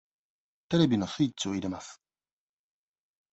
[0.69, 2.01] テレビのスイッチを入れます。